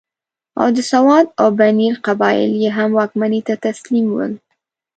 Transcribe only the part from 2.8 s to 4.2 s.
واکمنۍ ته تسلیم